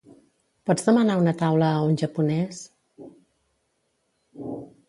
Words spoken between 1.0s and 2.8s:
una taula a un japonès?